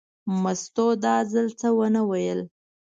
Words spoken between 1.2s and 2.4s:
ځل څه ونه ویل.